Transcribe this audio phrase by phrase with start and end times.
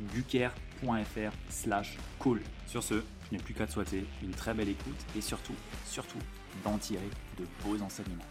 [0.00, 2.40] www.ludovic.fr slash call.
[2.66, 5.54] Sur ce, je n'ai plus qu'à te souhaiter une très belle écoute et surtout,
[5.86, 6.18] surtout,
[6.64, 7.08] d'en tirer
[7.38, 8.24] de beaux enseignements.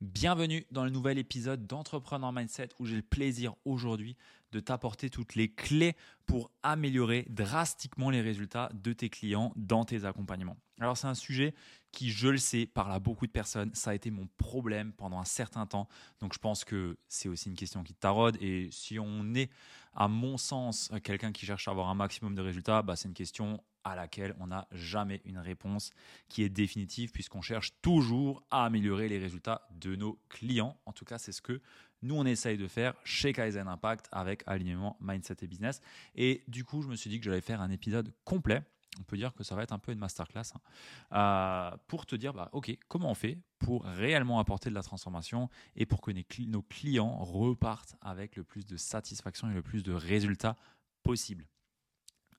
[0.00, 4.16] Bienvenue dans le nouvel épisode d'Entrepreneur Mindset où j'ai le plaisir aujourd'hui
[4.52, 10.04] de t'apporter toutes les clés pour améliorer drastiquement les résultats de tes clients dans tes
[10.04, 10.56] accompagnements.
[10.80, 11.54] Alors c'est un sujet
[11.92, 13.70] qui, je le sais, parle à beaucoup de personnes.
[13.74, 15.88] Ça a été mon problème pendant un certain temps.
[16.20, 18.38] Donc je pense que c'est aussi une question qui taraude.
[18.40, 19.50] Et si on est,
[19.94, 23.14] à mon sens, quelqu'un qui cherche à avoir un maximum de résultats, bah, c'est une
[23.14, 25.90] question à laquelle on n'a jamais une réponse
[26.28, 30.76] qui est définitive puisqu'on cherche toujours à améliorer les résultats de nos clients.
[30.86, 31.60] En tout cas, c'est ce que
[32.02, 35.80] nous, on essaye de faire chez Kaizen Impact avec alignement Mindset et Business.
[36.14, 38.62] Et du coup, je me suis dit que j'allais faire un épisode complet.
[38.98, 42.16] On peut dire que ça va être un peu une masterclass hein, euh, pour te
[42.16, 46.10] dire, bah, OK, comment on fait pour réellement apporter de la transformation et pour que
[46.46, 50.56] nos clients repartent avec le plus de satisfaction et le plus de résultats
[51.02, 51.46] possible?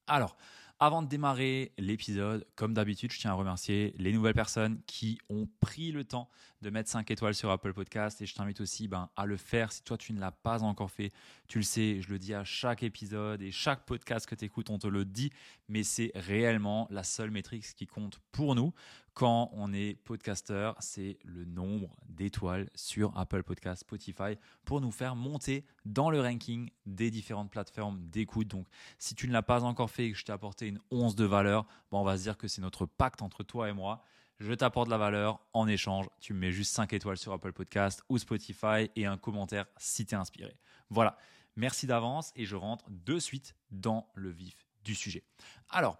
[0.07, 0.35] Alors,
[0.83, 5.47] avant de démarrer l'épisode, comme d'habitude, je tiens à remercier les nouvelles personnes qui ont
[5.59, 6.27] pris le temps
[6.63, 9.71] de mettre 5 étoiles sur Apple Podcast et je t'invite aussi ben, à le faire
[9.71, 11.11] si toi tu ne l'as pas encore fait.
[11.47, 14.71] Tu le sais, je le dis à chaque épisode et chaque podcast que tu écoutes,
[14.71, 15.31] on te le dit,
[15.69, 18.73] mais c'est réellement la seule métrique qui compte pour nous
[19.13, 25.15] quand on est podcasteur, c'est le nombre d'étoiles sur Apple Podcast, Spotify, pour nous faire
[25.15, 28.47] monter dans le ranking des différentes plateformes d'écoute.
[28.47, 28.67] Donc,
[28.97, 31.25] si tu ne l'as pas encore fait et que je t'ai apporté une once de
[31.25, 34.01] valeur, bon, on va se dire que c'est notre pacte entre toi et moi.
[34.39, 36.07] Je t'apporte la valeur en échange.
[36.19, 40.05] Tu me mets juste 5 étoiles sur Apple Podcast ou Spotify et un commentaire si
[40.05, 40.57] tu es inspiré.
[40.89, 41.17] Voilà.
[41.57, 45.23] Merci d'avance et je rentre de suite dans le vif du sujet.
[45.69, 45.99] Alors,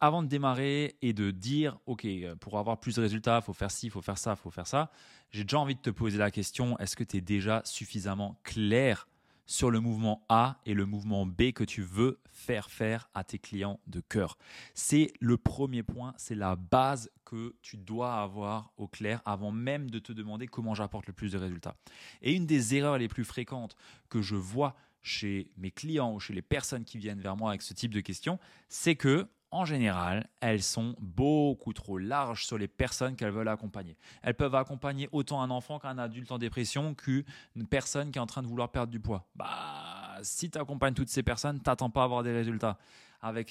[0.00, 2.06] avant de démarrer et de dire, OK,
[2.40, 4.50] pour avoir plus de résultats, il faut faire ci, il faut faire ça, il faut
[4.50, 4.90] faire ça,
[5.30, 9.06] j'ai déjà envie de te poser la question, est-ce que tu es déjà suffisamment clair
[9.46, 13.38] sur le mouvement A et le mouvement B que tu veux faire faire à tes
[13.38, 14.38] clients de cœur?
[14.74, 19.90] C'est le premier point, c'est la base que tu dois avoir au clair avant même
[19.90, 21.76] de te demander comment j'apporte le plus de résultats.
[22.22, 23.76] Et une des erreurs les plus fréquentes
[24.08, 27.62] que je vois chez mes clients ou chez les personnes qui viennent vers moi avec
[27.62, 28.38] ce type de questions,
[28.68, 33.96] c'est que en général, elles sont beaucoup trop larges sur les personnes qu'elles veulent accompagner.
[34.22, 37.24] Elles peuvent accompagner autant un enfant qu'un adulte en dépression qu'une
[37.68, 39.28] personne qui est en train de vouloir perdre du poids.
[39.34, 42.78] Bah, si tu accompagnes toutes ces personnes, t'attends pas à avoir des résultats
[43.22, 43.48] avec,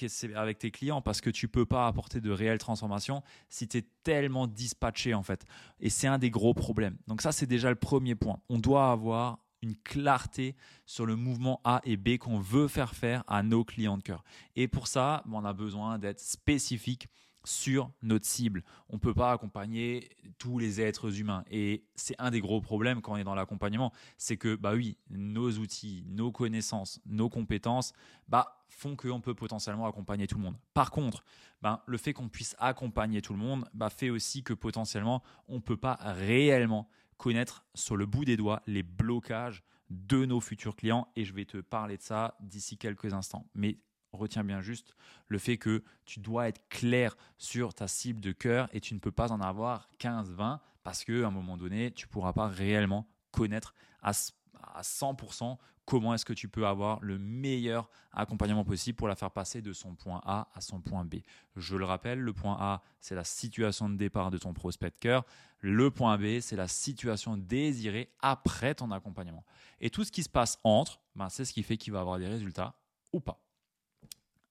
[0.60, 4.48] tes clients parce que tu peux pas apporter de réelles transformations si tu es tellement
[4.48, 5.46] dispatché en fait.
[5.80, 6.98] Et c'est un des gros problèmes.
[7.08, 8.40] Donc ça, c'est déjà le premier point.
[8.50, 10.56] On doit avoir une clarté
[10.86, 14.24] sur le mouvement A et B qu'on veut faire faire à nos clients de cœur.
[14.56, 17.08] Et pour ça, on a besoin d'être spécifique
[17.46, 18.64] sur notre cible.
[18.90, 21.44] On ne peut pas accompagner tous les êtres humains.
[21.50, 24.98] Et c'est un des gros problèmes quand on est dans l'accompagnement, c'est que, bah oui,
[25.10, 27.94] nos outils, nos connaissances, nos compétences,
[28.28, 30.58] bah, font qu'on peut potentiellement accompagner tout le monde.
[30.74, 31.24] Par contre,
[31.62, 35.56] bah, le fait qu'on puisse accompagner tout le monde, bah, fait aussi que potentiellement, on
[35.56, 39.62] ne peut pas réellement connaître sur le bout des doigts les blocages
[39.92, 43.48] de nos futurs clients et je vais te parler de ça d'ici quelques instants.
[43.54, 43.78] Mais
[44.14, 44.96] retiens bien juste
[45.28, 49.00] le fait que tu dois être clair sur ta cible de cœur et tu ne
[49.00, 52.48] peux pas en avoir 15, 20 parce qu'à un moment donné, tu ne pourras pas
[52.48, 54.14] réellement connaître à,
[54.62, 55.58] à 100%
[55.90, 59.74] comment est-ce que tu peux avoir le meilleur accompagnement possible pour la faire passer de
[59.74, 61.16] son point A à son point B.
[61.56, 65.00] Je le rappelle, le point A, c'est la situation de départ de ton prospect de
[65.00, 65.26] cœur.
[65.62, 69.44] Le point B, c'est la situation désirée après ton accompagnement.
[69.82, 72.20] Et tout ce qui se passe entre, ben, c'est ce qui fait qu'il va avoir
[72.20, 72.76] des résultats
[73.12, 73.42] ou pas.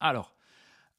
[0.00, 0.34] Alors,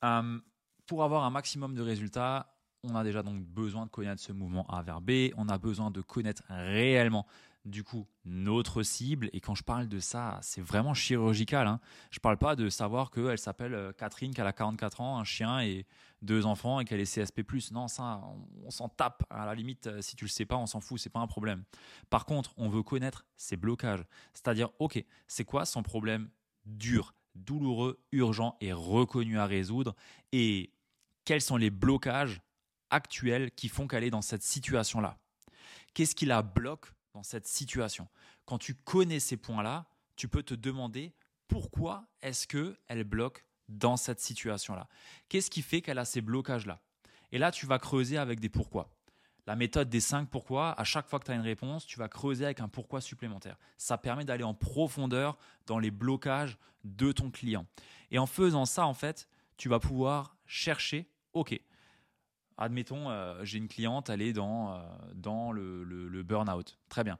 [0.05, 0.39] euh,
[0.85, 4.65] pour avoir un maximum de résultats, on a déjà donc besoin de connaître ce mouvement
[4.67, 7.27] A vers B, on a besoin de connaître réellement
[7.69, 9.29] du coup notre cible.
[9.33, 11.67] Et quand je parle de ça, c'est vraiment chirurgical.
[11.67, 11.79] Hein.
[12.11, 15.61] Je parle pas de savoir qu'elle s'appelle euh, Catherine, qu'elle a 44 ans, un chien
[15.61, 15.85] et
[16.21, 17.43] deux enfants et qu'elle est CSP+.
[17.71, 18.21] Non, ça,
[18.63, 19.23] on, s'en tape.
[19.29, 21.27] À la limite, euh, si tu le sais pas, on s'en fout, c'est pas un
[21.27, 21.63] problème.
[22.09, 24.03] Par contre, on veut connaître ses blocages.
[24.33, 26.29] C'est-à-dire, ok, c'est quoi son problème
[26.65, 29.95] dur, douloureux, urgent et reconnu à résoudre?
[30.31, 30.73] Et
[31.25, 32.41] quels sont les blocages
[32.89, 35.17] actuels qui font qu'elle est dans cette situation-là?
[35.93, 36.93] Qu'est-ce qui la bloque
[37.23, 38.07] cette situation
[38.45, 39.85] Quand tu connais ces points-là,
[40.15, 41.13] tu peux te demander
[41.47, 44.87] pourquoi est-ce qu'elle bloque dans cette situation-là
[45.29, 46.79] Qu'est-ce qui fait qu'elle a ces blocages-là?
[47.31, 48.89] Et là, tu vas creuser avec des pourquoi.
[49.47, 52.07] La méthode des cinq pourquoi, à chaque fois que tu as une réponse, tu vas
[52.07, 53.57] creuser avec un pourquoi supplémentaire.
[53.77, 57.65] Ça permet d'aller en profondeur dans les blocages de ton client.
[58.11, 59.27] Et en faisant ça, en fait,
[59.57, 61.59] tu vas pouvoir chercher, OK,
[62.59, 64.79] admettons, euh, j'ai une cliente, elle est dans, euh,
[65.15, 66.77] dans le, le, burn-out.
[66.89, 67.17] Très bien.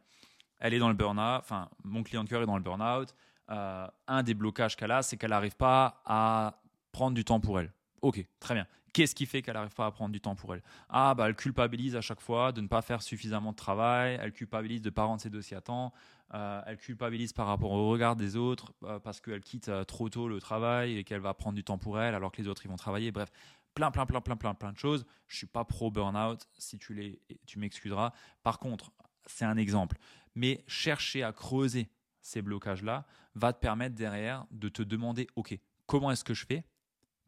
[0.60, 3.16] Elle est dans le burn-out, enfin, mon client de cœur est dans le burn-out.
[3.50, 7.60] Euh, un des blocages qu'elle a, c'est qu'elle n'arrive pas à prendre du temps pour
[7.60, 7.72] elle.
[8.02, 8.68] Ok, très bien.
[8.94, 10.62] Qu'est-ce qui fait qu'elle n'arrive pas à prendre du temps pour elle?
[10.90, 14.34] Ah, bah, elle culpabilise à chaque fois de ne pas faire suffisamment de travail, elle
[14.34, 15.94] culpabilise de ne pas rendre ses dossiers à temps,
[16.32, 20.98] elle culpabilise par rapport au regard des autres parce qu'elle quitte trop tôt le travail
[20.98, 23.12] et qu'elle va prendre du temps pour elle alors que les autres ils vont travailler.
[23.12, 23.32] Bref,
[23.80, 25.06] plein, plein, plein, plein, plein, plein de choses.
[25.28, 26.48] Je suis pas pro burn-out.
[26.58, 28.12] Si tu l'es, tu m'excuseras.
[28.44, 28.92] Par contre,
[29.26, 29.98] c'est un exemple.
[30.36, 31.90] Mais chercher à creuser
[32.22, 33.06] ces blocages-là
[33.36, 36.64] va te permettre derrière de te demander, OK, comment est-ce que je fais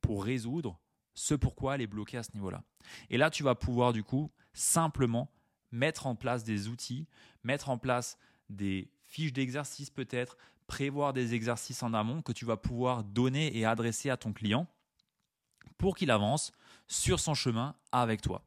[0.02, 0.80] pour résoudre
[1.14, 2.64] ce pourquoi elle est à ce niveau-là?
[3.10, 5.32] Et là, tu vas pouvoir du coup simplement
[5.72, 7.08] mettre en place des outils,
[7.44, 8.18] mettre en place
[8.50, 10.38] des fiches d'exercice peut-être,
[10.68, 14.68] prévoir des exercices en amont que tu vas pouvoir donner et adresser à ton client
[15.78, 16.52] pour qu'il avance
[16.88, 18.44] sur son chemin avec toi.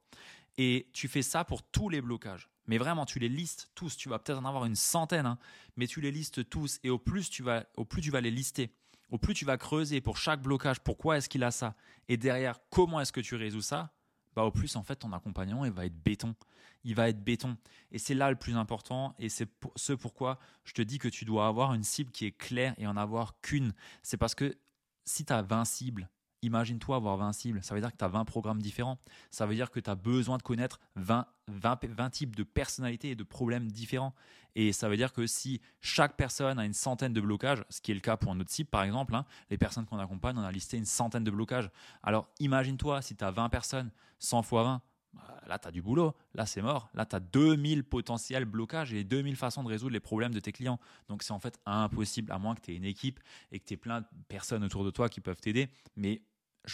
[0.57, 2.49] Et tu fais ça pour tous les blocages.
[2.67, 3.97] Mais vraiment, tu les listes tous.
[3.97, 5.39] Tu vas peut-être en avoir une centaine, hein,
[5.77, 6.79] mais tu les listes tous.
[6.83, 8.71] Et au plus, tu vas, au plus tu vas les lister,
[9.11, 11.75] au plus tu vas creuser pour chaque blocage, pourquoi est-ce qu'il a ça,
[12.09, 13.95] et derrière, comment est-ce que tu résous ça,
[14.35, 16.35] bah au plus, en fait, ton accompagnement, il va être béton.
[16.83, 17.57] Il va être béton.
[17.93, 19.15] Et c'est là le plus important.
[19.19, 22.33] Et c'est ce pourquoi je te dis que tu dois avoir une cible qui est
[22.33, 23.73] claire et en avoir qu'une.
[24.03, 24.57] C'est parce que
[25.05, 26.11] si tu as 20 cibles,
[26.45, 27.63] Imagine-toi avoir 20 cibles.
[27.63, 28.99] Ça veut dire que tu as 20 programmes différents.
[29.31, 33.15] Ça veut dire que tu as besoin de connaître 20, 20, types de personnalités et
[33.15, 34.15] de problèmes différents.
[34.55, 37.93] Et ça veut dire que si chaque personne a une centaine de blocages, ce qui
[37.93, 40.53] est le cas pour notre cible par exemple, hein, les personnes qu'on accompagne, on a
[40.53, 41.71] listé une centaine de blocages.
[42.03, 44.83] Alors imagine-toi si tu as 20 personnes, 100 fois 20,
[45.15, 48.93] bah, là tu as du boulot, là c'est mort, là tu as 2000 potentiels blocages
[48.93, 50.79] et 2000 façons de résoudre les problèmes de tes clients.
[51.09, 53.21] Donc c'est en fait impossible, à moins que tu aies une équipe
[53.51, 55.69] et que tu aies plein de personnes autour de toi qui peuvent t'aider.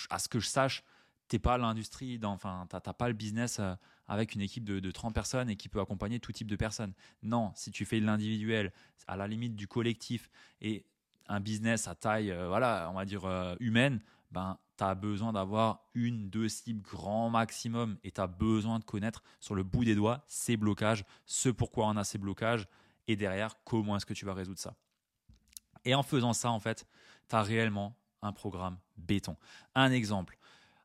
[0.09, 0.85] À ce que je sache,
[1.31, 3.75] t'es pas l'industrie, enfin, t'as pas le business euh,
[4.09, 6.93] avec une équipe de, 30 personnes et qui peut accompagner tout type de personnes.
[7.23, 8.73] Non, si tu fais de l'individuel,
[9.07, 10.29] à la limite du collectif
[10.61, 10.85] et
[11.29, 14.01] un business à taille, euh, voilà, on va dire euh, humaine,
[14.33, 18.85] ben, tu as besoin d'avoir une, deux cibles grand maximum et tu as besoin de
[18.85, 22.67] connaître sur le bout des doigts ces blocages, ce pourquoi on a ces blocages
[23.07, 24.75] et derrière, comment est-ce que tu vas résoudre ça.
[25.85, 26.87] Et en faisant ça, en fait,
[27.29, 29.37] tu as réellement un programme béton.
[29.75, 30.39] Un exemple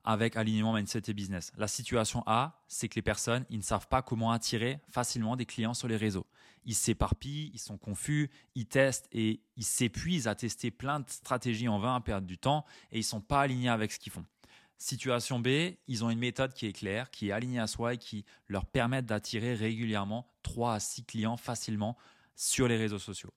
[0.06, 1.52] avec alignement mindset et business.
[1.58, 5.48] La situation A, c'est que les personnes, ils ne savent pas comment attirer facilement des
[5.48, 6.28] clients sur les réseaux.
[6.64, 11.68] Ils s'éparpillent, ils sont confus, ils testent et ils s'épuisent à tester plein de stratégies
[11.68, 14.26] en vain, à perdre du temps et ils sont pas alignés avec ce qu'ils font.
[14.78, 15.48] Situation B,
[15.88, 18.66] ils ont une méthode qui est claire, qui est alignée à soi et qui leur
[18.66, 21.98] permet d'attirer régulièrement 3 à 6 clients facilement
[22.36, 23.34] sur les réseaux sociaux.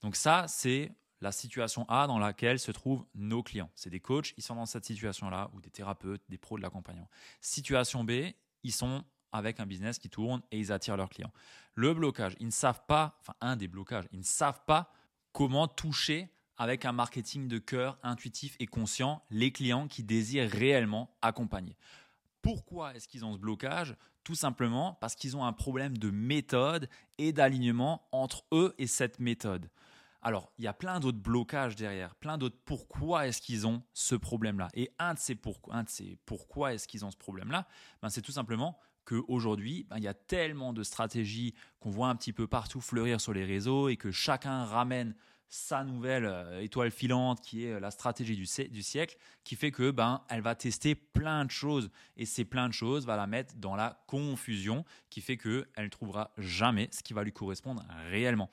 [0.00, 3.70] Donc ça, c'est la situation A dans laquelle se trouvent nos clients.
[3.74, 7.08] C'est des coachs, ils sont dans cette situation-là, ou des thérapeutes, des pros de l'accompagnement.
[7.40, 8.32] Situation B,
[8.62, 11.32] ils sont avec un business qui tourne et ils attirent leurs clients.
[11.74, 14.92] Le blocage, ils ne savent pas, enfin un des blocages, ils ne savent pas
[15.32, 21.14] comment toucher avec un marketing de cœur intuitif et conscient les clients qui désirent réellement
[21.22, 21.76] accompagner.
[22.42, 23.96] Pourquoi est-ce qu'ils ont ce blocage?
[24.24, 29.20] Tout simplement parce qu'ils ont un problème de méthode et d'alignement entre eux et cette
[29.20, 29.70] méthode.
[30.20, 34.14] Alors, il y a plein d'autres blocages derrière, plein d'autres pourquoi est-ce qu'ils ont ce
[34.14, 34.68] problème-là.
[34.74, 35.84] Et un de ces pourquoi,
[36.26, 37.68] pourquoi est-ce qu'ils ont ce problème-là,
[38.02, 42.16] ben, c'est tout simplement qu'aujourd'hui, ben, il y a tellement de stratégies qu'on voit un
[42.16, 45.14] petit peu partout fleurir sur les réseaux et que chacun ramène
[45.48, 49.90] sa nouvelle euh, étoile filante qui est euh, la stratégie du, siècle, qui fait que
[49.90, 53.54] ben elle va tester plein de choses et ces plein de choses va la mettre
[53.56, 57.82] dans la confusion, qui fait que elle ne trouvera jamais ce qui va lui correspondre
[58.10, 58.50] réellement.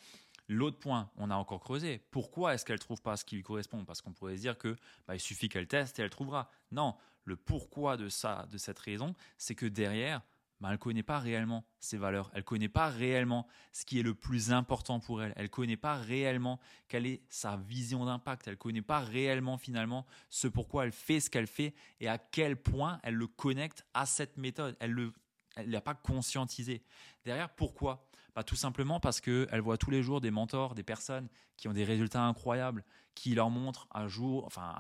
[0.47, 1.99] L'autre point, on a encore creusé.
[2.11, 3.83] Pourquoi est-ce qu'elle trouve pas ce qui lui correspond?
[3.83, 4.75] Parce qu'on pourrait se dire que
[5.07, 6.49] bah, il suffit qu'elle teste et elle trouvera.
[6.71, 10.21] Non, le pourquoi de ça, de cette raison, c'est que derrière,
[10.61, 13.99] ben, elle ne connaît pas réellement ses valeurs, elle ne connaît pas réellement ce qui
[13.99, 18.05] est le plus important pour elle, elle ne connaît pas réellement quelle est sa vision
[18.05, 22.07] d'impact, elle ne connaît pas réellement finalement ce pourquoi elle fait ce qu'elle fait et
[22.07, 24.77] à quel point elle le connecte à cette méthode.
[24.79, 25.11] Elle ne
[25.57, 26.83] l'a pas conscientisé.
[27.25, 31.27] Derrière, pourquoi bah, Tout simplement parce qu'elle voit tous les jours des mentors, des personnes
[31.57, 32.83] qui ont des résultats incroyables,
[33.15, 34.75] qui leur montrent à jour, enfin,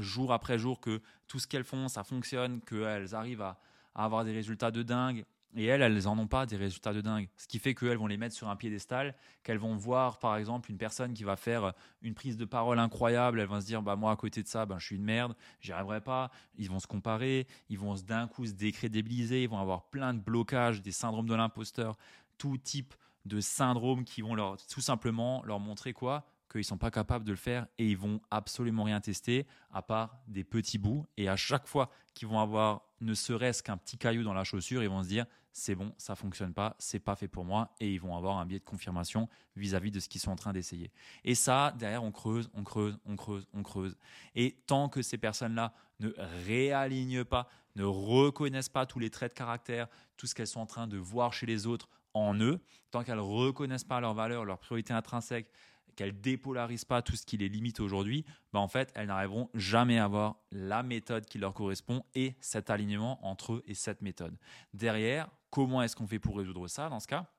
[0.00, 3.60] jour après jour que tout ce qu'elles font, ça fonctionne, qu'elles arrivent à
[3.96, 5.24] à avoir des résultats de dingue.
[5.58, 7.28] Et elles, elles n'en ont pas des résultats de dingue.
[7.38, 10.70] Ce qui fait qu'elles vont les mettre sur un piédestal, qu'elles vont voir par exemple
[10.70, 11.72] une personne qui va faire
[12.02, 14.66] une prise de parole incroyable, elles vont se dire bah moi à côté de ça,
[14.66, 16.30] ben, je suis une merde, j'y arriverai pas.
[16.58, 20.20] Ils vont se comparer, ils vont d'un coup se décrédibiliser, ils vont avoir plein de
[20.20, 21.96] blocages, des syndromes de l'imposteur,
[22.38, 26.26] tout type de syndromes qui vont leur tout simplement leur montrer quoi?
[26.50, 29.82] Qu'ils ne sont pas capables de le faire et ils vont absolument rien tester à
[29.82, 31.04] part des petits bouts.
[31.16, 34.82] Et à chaque fois qu'ils vont avoir ne serait-ce qu'un petit caillou dans la chaussure,
[34.82, 35.26] ils vont se dire
[35.58, 38.44] c'est bon, ça fonctionne pas, c'est pas fait pour moi et ils vont avoir un
[38.44, 39.26] biais de confirmation
[39.56, 40.92] vis-à-vis de ce qu'ils sont en train d'essayer.
[41.24, 43.96] Et ça, derrière, on creuse, on creuse, on creuse, on creuse.
[44.34, 46.12] Et tant que ces personnes-là ne
[46.44, 49.88] réalignent pas, ne reconnaissent pas tous les traits de caractère,
[50.18, 53.20] tout ce qu'elles sont en train de voir chez les autres en eux, tant qu'elles
[53.20, 55.50] reconnaissent pas leurs valeurs, leurs priorités intrinsèques,
[55.96, 59.98] qu'elles dépolarisent pas tout ce qui les limite aujourd'hui, bah en fait, elles n'arriveront jamais
[59.98, 64.36] à avoir la méthode qui leur correspond et cet alignement entre eux et cette méthode.
[64.74, 67.32] Derrière, comment est-ce qu'on fait pour résoudre ça dans ce cas?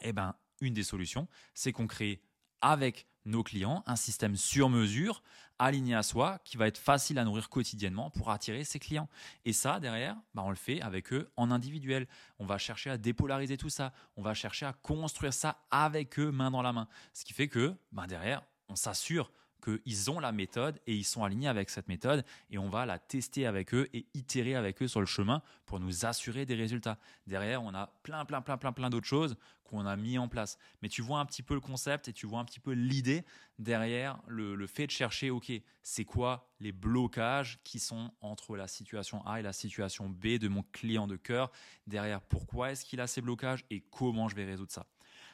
[0.00, 2.22] Eh ben, une des solutions, c'est qu'on crée
[2.60, 5.22] avec nos clients un système sur mesure
[5.58, 9.08] aligné à soi qui va être facile à nourrir quotidiennement pour attirer ses clients.
[9.44, 12.06] Et ça, derrière, bah, on le fait avec eux en individuel.
[12.38, 13.92] On va chercher à dépolariser tout ça.
[14.16, 16.88] On va chercher à construire ça avec eux main dans la main.
[17.12, 19.32] Ce qui fait que bah, derrière, on s'assure
[19.64, 22.98] qu'ils ont la méthode et ils sont alignés avec cette méthode et on va la
[22.98, 26.98] tester avec eux et itérer avec eux sur le chemin pour nous assurer des résultats.
[27.26, 29.36] Derrière, on a plein, plein, plein, plein, plein d'autres choses
[29.68, 30.58] qu'on a mis en place.
[30.82, 33.24] Mais tu vois un petit peu le concept et tu vois un petit peu l'idée
[33.58, 39.24] derrière le, fait de chercher, OK, c'est quoi les blocages qui sont entre la situation
[39.26, 41.52] A et la situation B de mon client de cœur?
[41.86, 44.86] Derrière, pourquoi est-ce qu'il a ces blocages et comment je vais résoudre ça?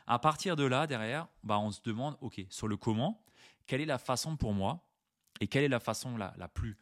[0.06, 3.24] À partir de là, derrière, bah, on se demande, OK, sur le comment,
[3.66, 4.86] quelle est la façon pour moi
[5.40, 6.76] et quelle est la façon la, la plus.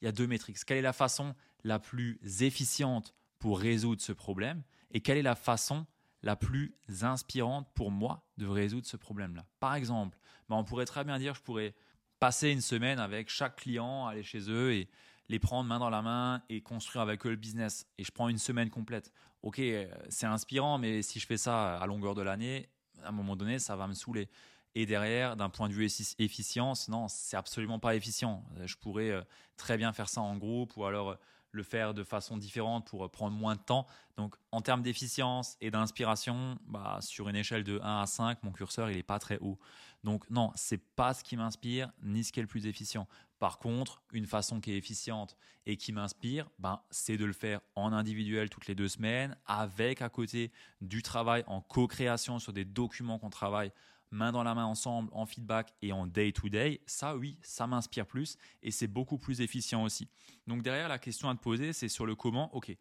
[0.00, 0.58] Il y a deux métriques.
[0.64, 5.34] Quelle est la façon la plus efficiente pour résoudre ce problème et quelle est la
[5.34, 5.86] façon
[6.22, 9.46] la plus inspirante pour moi de résoudre ce problème-là.
[9.60, 11.74] Par exemple, bah, on pourrait très bien dire, je pourrais
[12.18, 14.88] passer une semaine avec chaque client, aller chez eux et
[15.28, 17.86] les prendre main dans la main et construire avec eux le business.
[17.98, 19.12] Et je prends une semaine complète.
[19.42, 22.68] Ok, euh, c'est inspirant, mais si je fais ça à longueur de l'année,
[23.04, 24.28] à un moment donné, ça va me saouler.
[24.74, 28.44] Et derrière, d'un point de vue efficience, non, c'est absolument pas efficient.
[28.64, 29.22] Je pourrais euh,
[29.56, 31.16] très bien faire ça en groupe ou alors euh,
[31.50, 33.86] le faire de façon différente pour euh, prendre moins de temps.
[34.16, 38.52] Donc, en termes d'efficience et d'inspiration, bah, sur une échelle de 1 à 5, mon
[38.52, 39.58] curseur, il n'est pas très haut.
[40.04, 43.08] Donc, non, c'est pas ce qui m'inspire ni ce qui est le plus efficient.
[43.38, 45.36] Par contre, une façon qui est efficiente
[45.66, 50.02] et qui m'inspire, ben, c'est de le faire en individuel toutes les deux semaines, avec
[50.02, 50.50] à côté
[50.80, 53.72] du travail en co-création sur des documents qu'on travaille
[54.10, 58.36] main dans la main ensemble, en feedback et en day-to-day, ça oui, ça m'inspire plus
[58.62, 60.08] et c'est beaucoup plus efficient aussi.
[60.46, 62.76] Donc derrière, la question à te poser, c'est sur le comment, ok,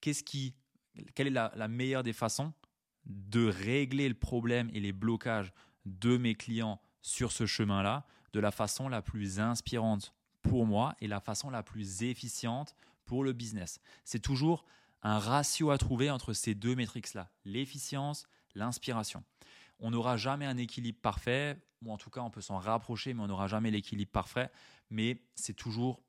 [0.00, 0.54] qu'est-ce qui,
[1.14, 2.52] quelle est la, la meilleure des façons
[3.06, 5.52] de régler le problème et les blocages
[5.86, 11.08] de mes clients sur ce chemin-là de la façon la plus inspirante pour moi et
[11.08, 12.74] la façon la plus efficiente
[13.06, 13.80] pour le business.
[14.04, 14.66] C'est toujours
[15.02, 19.24] un ratio à trouver entre ces deux métriques-là, l'efficience, l'inspiration
[19.80, 23.22] on n'aura jamais un équilibre parfait, ou en tout cas on peut s'en rapprocher, mais
[23.22, 24.50] on n'aura jamais l'équilibre parfait.
[24.90, 26.00] Mais c'est toujours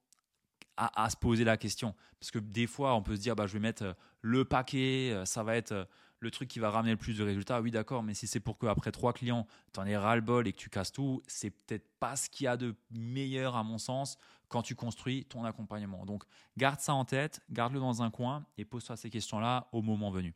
[0.80, 1.94] à, se poser la question.
[2.20, 5.12] Parce que des fois, on peut se dire, bah, je vais mettre euh, le paquet,
[5.12, 5.86] euh, ça va être euh,
[6.20, 7.62] le truc qui va ramener le plus de résultats.
[7.62, 10.58] Oui, d'accord, mais si c'est pour qu'après trois clients, tu en aies ras-le-bol et que
[10.58, 14.18] tu casses tout, c'est peut-être pas ce qu'il y a de meilleur, à mon sens,
[14.48, 16.06] quand tu construis ton accompagnement.
[16.06, 16.24] Donc,
[16.58, 20.34] garde ça en tête, garde-le dans un coin et pose-toi ces questions-là au moment venu.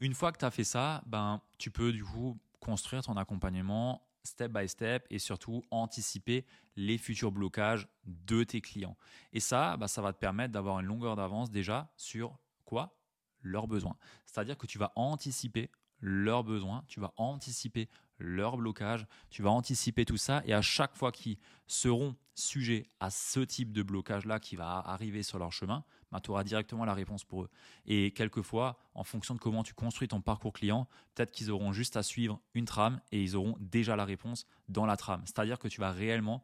[0.00, 4.02] Une fois que tu as fait ça, ben, tu peux du coup construire ton accompagnement
[4.22, 8.96] step by step et surtout anticiper les futurs blocages de tes clients.
[9.32, 12.96] Et ça, ben, ça va te permettre d'avoir une longueur d'avance déjà sur quoi?
[13.42, 13.96] Leurs besoins.
[14.26, 17.88] C'est-à-dire que tu vas anticiper leurs besoins, tu vas anticiper
[18.20, 23.10] leurs blocages, tu vas anticiper tout ça et à chaque fois qu'ils seront sujets à
[23.10, 26.94] ce type de blocage-là qui va arriver sur leur chemin, bah, tu auras directement la
[26.94, 27.50] réponse pour eux.
[27.86, 31.96] Et quelquefois, en fonction de comment tu construis ton parcours client, peut-être qu'ils auront juste
[31.96, 35.22] à suivre une trame et ils auront déjà la réponse dans la trame.
[35.24, 36.42] C'est-à-dire que tu vas réellement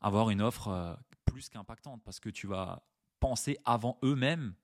[0.00, 0.94] avoir une offre euh,
[1.24, 2.82] plus qu'impactante parce que tu vas
[3.20, 4.54] penser avant eux-mêmes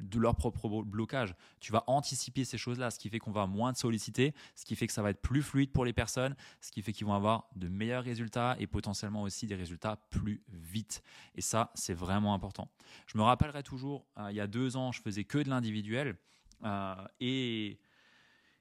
[0.00, 1.34] de leur propre blocage.
[1.60, 4.76] Tu vas anticiper ces choses-là, ce qui fait qu'on va moins te solliciter, ce qui
[4.76, 7.14] fait que ça va être plus fluide pour les personnes, ce qui fait qu'ils vont
[7.14, 11.02] avoir de meilleurs résultats et potentiellement aussi des résultats plus vite.
[11.34, 12.68] Et ça, c'est vraiment important.
[13.06, 16.16] Je me rappellerai toujours, euh, il y a deux ans, je faisais que de l'individuel
[16.64, 17.78] euh, et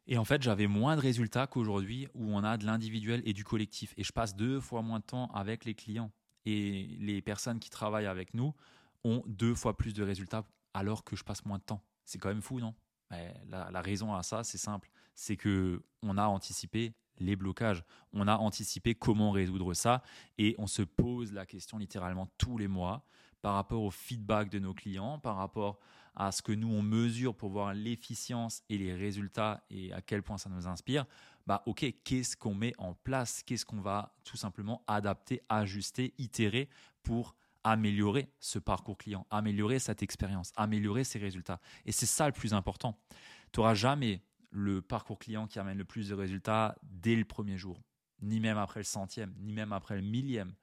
[0.05, 3.45] et en fait, j'avais moins de résultats qu'aujourd'hui où on a de l'individuel et du
[3.45, 3.93] collectif.
[3.97, 6.11] Et je passe deux fois moins de temps avec les clients.
[6.45, 8.53] Et les personnes qui travaillent avec nous
[9.05, 11.83] ont deux fois plus de résultats alors que je passe moins de temps.
[12.05, 12.73] C'est quand même fou, non?
[13.47, 14.89] La, la, raison à ça, c'est simple.
[15.13, 17.83] C'est que on a anticipé les blocages.
[18.11, 20.01] On a anticipé comment résoudre ça
[20.37, 23.05] et on se pose la question littéralement tous les mois
[23.41, 25.79] par rapport au feedback de nos clients, par rapport
[26.15, 30.23] à ce que nous on mesure pour voir l'efficience et les résultats et à quel
[30.23, 31.05] point ça nous inspire,
[31.45, 36.69] bah ok, qu'est-ce qu'on met en place, qu'est-ce qu'on va tout simplement adapter, ajuster, itérer
[37.03, 41.60] pour améliorer ce parcours client, améliorer cette expérience, améliorer ses résultats.
[41.86, 43.00] Et c'est ça le plus important.
[43.51, 47.58] Tu n'auras jamais le parcours client qui amène le plus de résultats dès le premier
[47.58, 47.82] jour,
[48.22, 50.53] ni même après le centième, ni même après le millième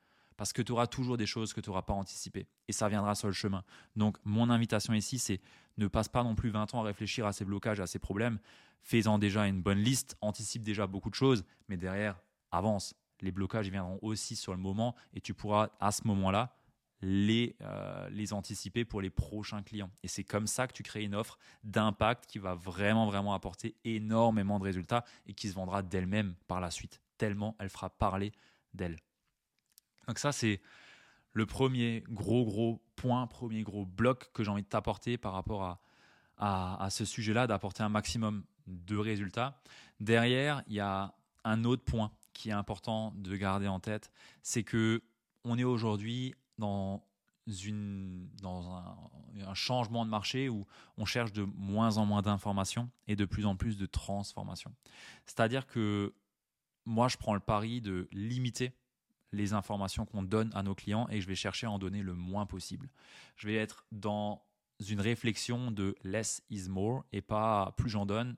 [0.40, 3.14] parce que tu auras toujours des choses que tu n'auras pas anticipées et ça viendra
[3.14, 3.62] sur le chemin.
[3.94, 5.38] Donc, mon invitation ici, c'est
[5.76, 8.38] ne passe pas non plus 20 ans à réfléchir à ces blocages, à ces problèmes.
[8.80, 12.94] Fais-en déjà une bonne liste, anticipe déjà beaucoup de choses, mais derrière, avance.
[13.20, 16.56] Les blocages viendront aussi sur le moment et tu pourras à ce moment-là
[17.02, 19.90] les, euh, les anticiper pour les prochains clients.
[20.02, 23.74] Et c'est comme ça que tu crées une offre d'impact qui va vraiment, vraiment apporter
[23.84, 28.32] énormément de résultats et qui se vendra d'elle-même par la suite, tellement elle fera parler
[28.74, 28.98] d'elle.
[30.06, 30.60] Donc ça, c'est
[31.32, 35.62] le premier gros, gros point, premier gros bloc que j'ai envie de t'apporter par rapport
[35.62, 35.80] à,
[36.36, 39.60] à, ce sujet-là, d'apporter un maximum de résultats.
[40.00, 41.14] Derrière, il y a
[41.44, 44.10] un autre point qui est important de garder en tête,
[44.42, 45.02] c'est que
[45.44, 47.04] on est aujourd'hui dans
[47.46, 48.96] une, dans un,
[49.46, 53.46] un, changement de marché où on cherche de moins en moins d'informations et de plus
[53.46, 54.72] en plus de transformations.
[55.26, 56.14] C'est-à-dire que
[56.86, 58.72] moi, je prends le pari de limiter
[59.32, 62.14] les informations qu'on donne à nos clients et je vais chercher à en donner le
[62.14, 62.90] moins possible.
[63.36, 64.42] Je vais être dans
[64.88, 68.36] une réflexion de less is more et pas plus j'en donne,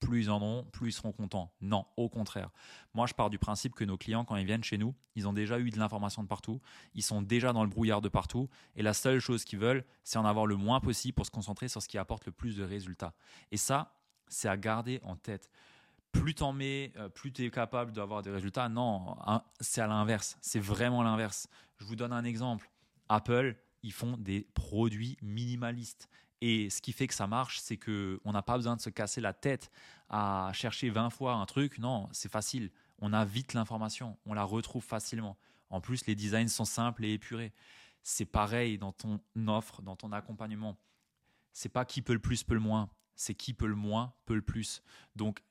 [0.00, 1.52] plus ils en ont, plus ils seront contents.
[1.60, 2.50] Non, au contraire.
[2.94, 5.32] Moi, je pars du principe que nos clients, quand ils viennent chez nous, ils ont
[5.32, 6.60] déjà eu de l'information de partout,
[6.94, 10.18] ils sont déjà dans le brouillard de partout, et la seule chose qu'ils veulent, c'est
[10.18, 12.64] en avoir le moins possible pour se concentrer sur ce qui apporte le plus de
[12.64, 13.14] résultats.
[13.50, 13.96] Et ça,
[14.28, 15.50] c'est à garder en tête
[16.20, 18.68] plus t'en mets, euh, plus tu es capable d'avoir des résultats.
[18.68, 20.38] Non, hein, c'est à l'inverse.
[20.40, 21.48] C'est vraiment l'inverse.
[21.78, 22.70] Je vous donne un exemple.
[23.08, 26.08] Apple, ils font des produits minimalistes.
[26.40, 29.20] Et ce qui fait que ça marche, c'est qu'on n'a pas besoin de se casser
[29.20, 29.70] la tête
[30.08, 31.78] à chercher 20 fois un truc.
[31.78, 32.70] Non, c'est facile.
[32.98, 34.18] On a vite l'information.
[34.26, 35.38] On la retrouve facilement.
[35.70, 37.52] En plus, les designs sont simples et épurés.
[38.02, 40.78] C'est pareil dans ton offre, dans ton accompagnement.
[41.52, 42.90] C'est pas qui peut le plus, peut le moins.
[43.14, 44.82] C'est qui peut le moins, peut le plus.
[45.16, 45.42] Donc,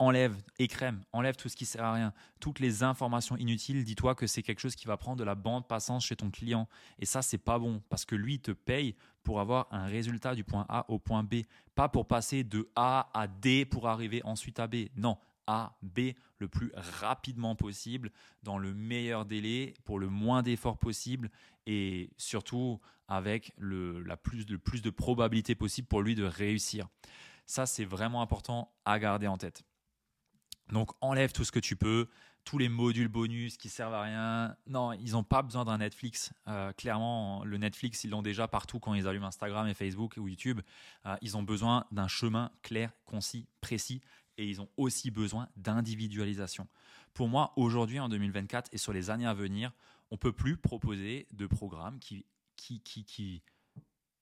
[0.00, 4.26] enlève, écrème, enlève tout ce qui sert à rien, toutes les informations inutiles, dis-toi que
[4.26, 6.68] c'est quelque chose qui va prendre de la bande passante chez ton client.
[6.98, 10.42] Et ça, c'est pas bon parce que lui te paye pour avoir un résultat du
[10.42, 11.42] point A au point B,
[11.74, 14.86] pas pour passer de A à D pour arriver ensuite à B.
[14.96, 18.10] Non, A, B le plus rapidement possible,
[18.42, 21.30] dans le meilleur délai, pour le moins d'efforts possible
[21.66, 26.88] et surtout avec le, plus, le plus de probabilité possible pour lui de réussir.
[27.44, 29.62] Ça, c'est vraiment important à garder en tête.
[30.72, 32.08] Donc enlève tout ce que tu peux,
[32.44, 34.56] tous les modules bonus qui servent à rien.
[34.66, 36.32] Non, ils n'ont pas besoin d'un Netflix.
[36.48, 40.28] Euh, clairement, le Netflix, ils l'ont déjà partout quand ils allument Instagram et Facebook ou
[40.28, 40.60] YouTube.
[41.06, 44.00] Euh, ils ont besoin d'un chemin clair, concis, précis
[44.38, 46.66] et ils ont aussi besoin d'individualisation.
[47.14, 49.72] Pour moi, aujourd'hui, en 2024 et sur les années à venir,
[50.10, 52.24] on peut plus proposer de programme qui,
[52.56, 53.42] qui, qui, qui,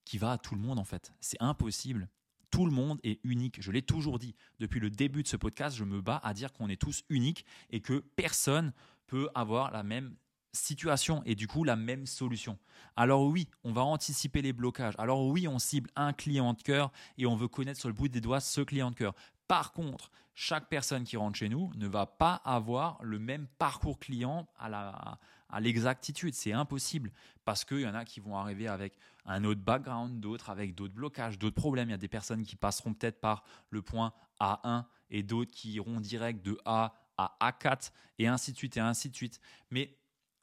[0.05, 1.13] qui va à tout le monde en fait.
[1.21, 2.09] C'est impossible.
[2.51, 3.61] Tout le monde est unique.
[3.61, 4.35] Je l'ai toujours dit.
[4.59, 7.45] Depuis le début de ce podcast, je me bats à dire qu'on est tous uniques
[7.69, 8.73] et que personne
[9.07, 10.15] peut avoir la même
[10.53, 12.57] situation et du coup la même solution.
[12.95, 14.95] Alors oui, on va anticiper les blocages.
[14.97, 18.07] Alors oui, on cible un client de cœur et on veut connaître sur le bout
[18.07, 19.13] des doigts ce client de cœur.
[19.47, 23.99] Par contre, chaque personne qui rentre chez nous ne va pas avoir le même parcours
[23.99, 26.33] client à l'exactitude.
[26.33, 27.11] C'est impossible
[27.43, 30.93] parce qu'il y en a qui vont arriver avec un autre background, d'autres avec d'autres
[30.93, 31.89] blocages, d'autres problèmes.
[31.89, 35.73] Il y a des personnes qui passeront peut-être par le point A1 et d'autres qui
[35.73, 39.41] iront direct de A à A4 et ainsi de suite et ainsi de suite.
[39.71, 39.93] Mais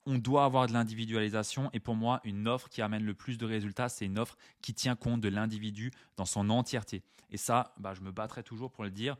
[0.04, 3.46] on doit avoir de l'individualisation et pour moi, une offre qui amène le plus de
[3.46, 7.02] résultats, c'est une offre qui tient compte de l'individu dans son entièreté.
[7.30, 9.16] Et ça, bah, je me battrai toujours pour le dire,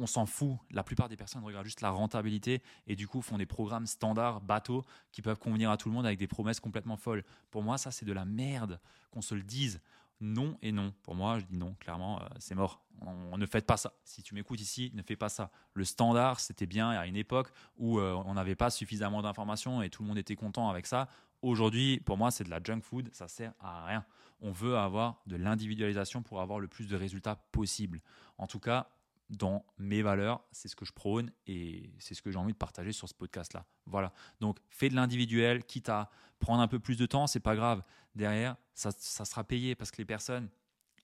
[0.00, 0.56] on s'en fout.
[0.70, 4.40] La plupart des personnes regardent juste la rentabilité et du coup font des programmes standards,
[4.40, 7.24] bateaux, qui peuvent convenir à tout le monde avec des promesses complètement folles.
[7.50, 9.80] Pour moi, ça, c'est de la merde qu'on se le dise.
[10.20, 10.92] Non et non.
[11.02, 12.82] Pour moi, je dis non, clairement, euh, c'est mort.
[13.02, 13.94] On, ne fait pas ça.
[14.04, 15.50] Si tu m'écoutes ici, ne fais pas ça.
[15.72, 19.88] Le standard, c'était bien à une époque où euh, on n'avait pas suffisamment d'informations et
[19.88, 21.08] tout le monde était content avec ça.
[21.40, 24.04] Aujourd'hui, pour moi, c'est de la junk food, ça sert à rien.
[24.42, 28.00] On veut avoir de l'individualisation pour avoir le plus de résultats possible.
[28.36, 28.90] En tout cas,
[29.30, 32.58] dans mes valeurs, c'est ce que je prône et c'est ce que j'ai envie de
[32.58, 33.64] partager sur ce podcast-là.
[33.86, 34.12] Voilà.
[34.40, 37.82] Donc, fais de l'individuel, quitte à prendre un peu plus de temps, c'est pas grave.
[38.16, 40.48] Derrière, ça, sera payé parce que les personnes,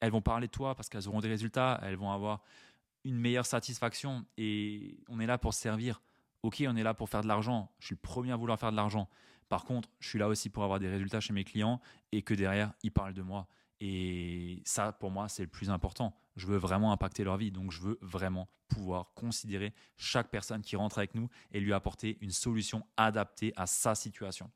[0.00, 2.42] elles vont parler de toi parce qu'elles auront des résultats, elles vont avoir
[3.04, 6.02] une meilleure satisfaction et on est là pour servir.
[6.42, 7.70] Ok, on est là pour faire de l'argent.
[7.78, 9.08] Je suis le premier à vouloir faire de l'argent.
[9.48, 12.34] Par contre, je suis là aussi pour avoir des résultats chez mes clients et que
[12.34, 13.46] derrière, ils parlent de moi.
[13.80, 16.16] Et ça, pour moi, c'est le plus important.
[16.36, 17.50] Je veux vraiment impacter leur vie.
[17.50, 22.18] Donc, je veux vraiment pouvoir considérer chaque personne qui rentre avec nous et lui apporter
[22.20, 24.50] une solution adaptée à sa situation.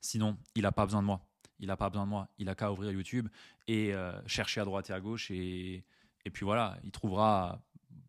[0.00, 1.26] Sinon, il n'a pas besoin de moi.
[1.58, 2.28] Il n'a pas besoin de moi.
[2.38, 3.28] Il a qu'à ouvrir YouTube
[3.66, 5.30] et euh, chercher à droite et à gauche.
[5.30, 5.84] Et,
[6.24, 7.60] et puis voilà, il trouvera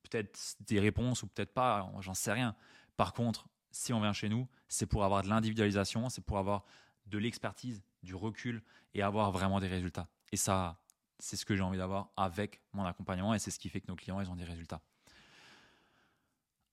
[0.03, 1.91] peut-être des réponses ou peut-être pas.
[1.99, 2.55] J'en sais rien.
[2.97, 6.65] Par contre, si on vient chez nous, c'est pour avoir de l'individualisation, c'est pour avoir
[7.05, 8.61] de l'expertise, du recul
[8.93, 10.07] et avoir vraiment des résultats.
[10.31, 10.79] Et ça,
[11.19, 13.87] c'est ce que j'ai envie d'avoir avec mon accompagnement et c'est ce qui fait que
[13.87, 14.81] nos clients, ils ont des résultats.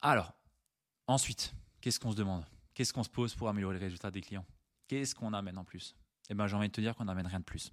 [0.00, 0.34] Alors,
[1.06, 2.44] ensuite, qu'est-ce qu'on se demande?
[2.74, 4.44] Qu'est-ce qu'on se pose pour améliorer les résultats des clients?
[4.88, 5.96] Qu'est-ce qu'on amène en plus?
[6.28, 7.72] Eh bien, j'ai envie de te dire qu'on n'amène rien de plus.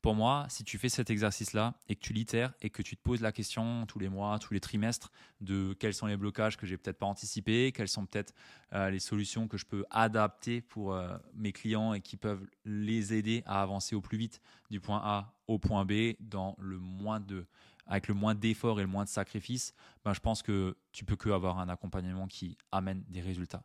[0.00, 3.02] Pour moi, si tu fais cet exercice-là et que tu l'itères et que tu te
[3.02, 6.66] poses la question tous les mois, tous les trimestres de quels sont les blocages que
[6.66, 8.32] j'ai peut-être pas anticipés, quelles sont peut-être
[8.74, 13.12] euh, les solutions que je peux adapter pour euh, mes clients et qui peuvent les
[13.12, 17.18] aider à avancer au plus vite du point A au point B dans le moins
[17.18, 17.46] de
[17.88, 21.16] avec le moins d'efforts et le moins de sacrifices, ben je pense que tu peux
[21.16, 23.64] que avoir un accompagnement qui amène des résultats.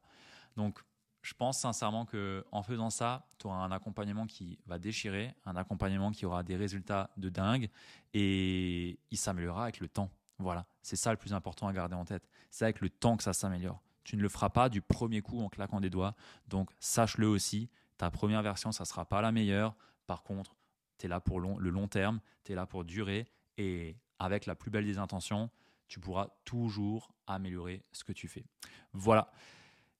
[0.55, 0.79] Donc
[1.23, 5.55] je pense sincèrement que en faisant ça, tu auras un accompagnement qui va déchirer, un
[5.55, 7.69] accompagnement qui aura des résultats de dingue
[8.13, 10.11] et il s'améliorera avec le temps.
[10.37, 12.27] Voilà, c'est ça le plus important à garder en tête.
[12.51, 13.81] C'est avec le temps que ça s'améliore.
[14.03, 16.13] Tu ne le feras pas du premier coup en claquant des doigts.
[16.49, 19.75] Donc sache-le aussi, ta première version, ça ne sera pas la meilleure.
[20.07, 20.57] Par contre,
[20.97, 24.55] tu es là pour le long terme, tu es là pour durer et avec la
[24.55, 25.49] plus belle des intentions,
[25.87, 28.43] tu pourras toujours améliorer ce que tu fais.
[28.91, 29.31] Voilà.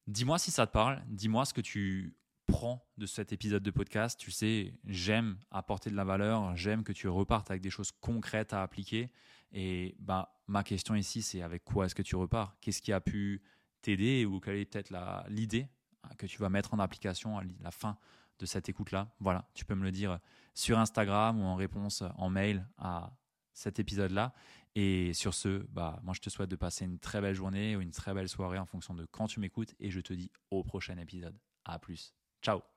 [0.07, 4.19] Dis-moi si ça te parle, dis-moi ce que tu prends de cet épisode de podcast.
[4.19, 8.53] Tu sais, j'aime apporter de la valeur, j'aime que tu repartes avec des choses concrètes
[8.53, 9.09] à appliquer.
[9.53, 12.57] Et bah, ma question ici, c'est avec quoi est-ce que tu repars?
[12.59, 13.41] Qu'est-ce qui a pu
[13.81, 14.93] t'aider ou quelle est peut-être
[15.29, 15.69] l'idée
[16.17, 17.97] que tu vas mettre en application à la fin
[18.39, 19.13] de cette écoute-là?
[19.21, 20.19] Voilà, tu peux me le dire
[20.53, 23.13] sur Instagram ou en réponse en mail à
[23.53, 24.33] cet épisode-là.
[24.75, 27.81] Et sur ce, bah, moi je te souhaite de passer une très belle journée ou
[27.81, 30.63] une très belle soirée en fonction de quand tu m'écoutes et je te dis au
[30.63, 31.37] prochain épisode.
[31.65, 32.13] À plus.
[32.41, 32.72] Ciao